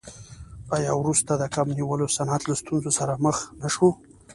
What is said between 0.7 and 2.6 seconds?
آیا وروسته د کب نیولو صنعت له